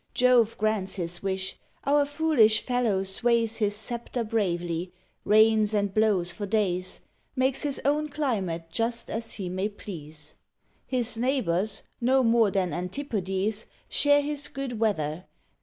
Jove 0.15 0.57
grants 0.57 0.95
his 0.95 1.21
wish 1.21 1.57
our 1.83 2.07
foolish 2.07 2.61
fellow 2.63 3.03
sways 3.03 3.57
His 3.57 3.75
sceptre 3.75 4.23
bravely 4.23 4.91
rains 5.25 5.75
and 5.75 5.93
blows 5.93 6.31
for 6.33 6.47
days; 6.47 7.01
Makes 7.35 7.61
his 7.61 7.79
own 7.85 8.09
climate 8.09 8.71
just 8.71 9.11
as 9.11 9.35
he 9.35 9.47
may 9.47 9.69
please: 9.69 10.37
His 10.87 11.17
neighbours, 11.19 11.83
no 12.01 12.23
more 12.23 12.49
than 12.49 12.73
Antipodes, 12.73 13.67
Share 13.89 14.21
his 14.23 14.47
good 14.47 14.79
weather. 14.79 15.25